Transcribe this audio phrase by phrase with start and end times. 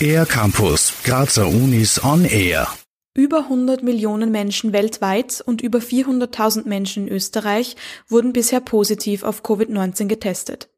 [0.00, 2.68] Air Campus, Grazer Unis on Air.
[3.14, 7.76] Über 100 Millionen Menschen weltweit und über 400.000 Menschen in Österreich
[8.08, 10.68] wurden bisher positiv auf Covid-19 getestet.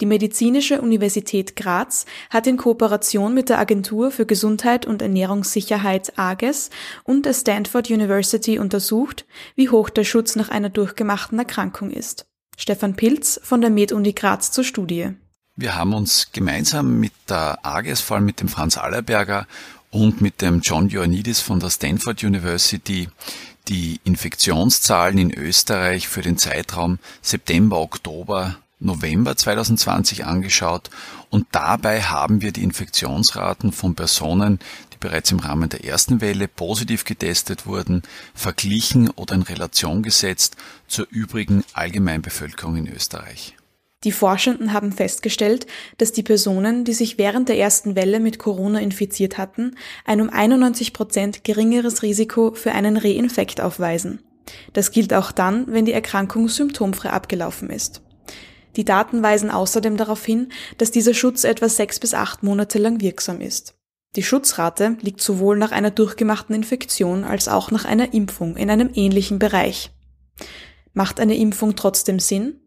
[0.00, 6.70] Die Medizinische Universität Graz hat in Kooperation mit der Agentur für Gesundheit und Ernährungssicherheit AGES
[7.04, 9.26] und der Stanford University untersucht,
[9.56, 12.26] wie hoch der Schutz nach einer durchgemachten Erkrankung ist.
[12.56, 15.14] Stefan Pilz von der MedUni Graz zur Studie.
[15.60, 19.46] Wir haben uns gemeinsam mit der AGES, vor allem mit dem Franz Allerberger
[19.90, 23.10] und mit dem John Ioannidis von der Stanford University
[23.68, 30.88] die Infektionszahlen in Österreich für den Zeitraum September, Oktober November 2020 angeschaut
[31.28, 34.60] und dabei haben wir die Infektionsraten von Personen,
[34.94, 38.00] die bereits im Rahmen der ersten Welle positiv getestet wurden,
[38.32, 40.56] verglichen oder in Relation gesetzt
[40.88, 43.56] zur übrigen Allgemeinbevölkerung in Österreich.
[44.02, 45.66] Die Forschenden haben festgestellt,
[45.98, 50.30] dass die Personen, die sich während der ersten Welle mit Corona infiziert hatten, ein um
[50.30, 54.22] 91 Prozent geringeres Risiko für einen Reinfekt aufweisen.
[54.72, 58.00] Das gilt auch dann, wenn die Erkrankung symptomfrei abgelaufen ist.
[58.76, 63.02] Die Daten weisen außerdem darauf hin, dass dieser Schutz etwa sechs bis acht Monate lang
[63.02, 63.74] wirksam ist.
[64.16, 68.90] Die Schutzrate liegt sowohl nach einer durchgemachten Infektion als auch nach einer Impfung in einem
[68.94, 69.90] ähnlichen Bereich.
[70.94, 72.59] Macht eine Impfung trotzdem Sinn?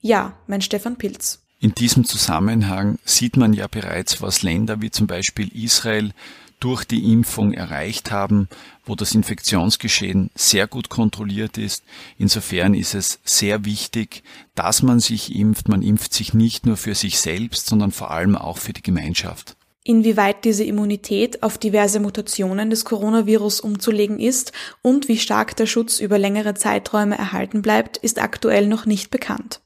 [0.00, 1.40] Ja, mein Stefan Pilz.
[1.58, 6.12] In diesem Zusammenhang sieht man ja bereits, was Länder wie zum Beispiel Israel
[6.58, 8.48] durch die Impfung erreicht haben,
[8.84, 11.82] wo das Infektionsgeschehen sehr gut kontrolliert ist.
[12.18, 14.22] Insofern ist es sehr wichtig,
[14.54, 15.68] dass man sich impft.
[15.68, 19.56] Man impft sich nicht nur für sich selbst, sondern vor allem auch für die Gemeinschaft.
[19.82, 26.00] Inwieweit diese Immunität auf diverse Mutationen des Coronavirus umzulegen ist und wie stark der Schutz
[26.00, 29.60] über längere Zeiträume erhalten bleibt, ist aktuell noch nicht bekannt.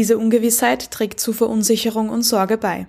[0.00, 2.86] Diese Ungewissheit trägt zu Verunsicherung und Sorge bei.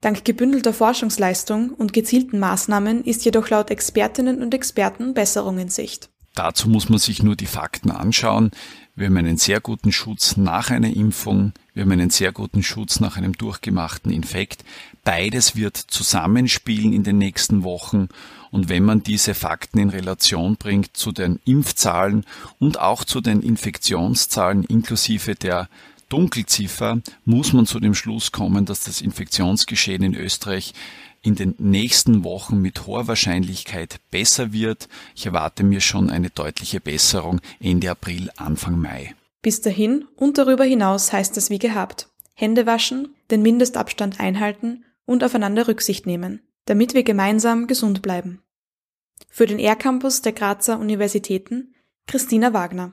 [0.00, 6.08] Dank gebündelter Forschungsleistung und gezielten Maßnahmen ist jedoch laut Expertinnen und Experten Besserung in Sicht.
[6.34, 8.52] Dazu muss man sich nur die Fakten anschauen.
[8.96, 11.52] Wir haben einen sehr guten Schutz nach einer Impfung.
[11.74, 14.64] Wir haben einen sehr guten Schutz nach einem durchgemachten Infekt.
[15.04, 18.08] Beides wird zusammenspielen in den nächsten Wochen.
[18.50, 22.24] Und wenn man diese Fakten in Relation bringt zu den Impfzahlen
[22.58, 25.68] und auch zu den Infektionszahlen inklusive der
[26.10, 30.74] Dunkelziffer muss man zu dem Schluss kommen, dass das Infektionsgeschehen in Österreich
[31.22, 34.88] in den nächsten Wochen mit hoher Wahrscheinlichkeit besser wird.
[35.14, 39.14] Ich erwarte mir schon eine deutliche Besserung Ende April, Anfang Mai.
[39.42, 42.08] Bis dahin und darüber hinaus heißt es wie gehabt.
[42.34, 48.42] Hände waschen, den Mindestabstand einhalten und aufeinander Rücksicht nehmen, damit wir gemeinsam gesund bleiben.
[49.28, 51.74] Für den R-Campus der Grazer Universitäten
[52.06, 52.92] Christina Wagner.